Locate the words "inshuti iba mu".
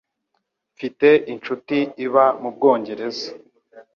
1.33-2.49